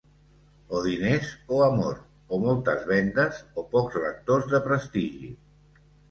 O 0.77 0.79
diners 0.85 1.33
o 1.57 1.57
amor, 1.65 1.99
o 2.33 2.39
moltes 2.45 2.81
vendes 2.91 3.41
o 3.63 3.65
pocs 3.75 3.99
lectors 4.05 4.49
de 4.55 4.63
prestigi. 4.69 5.29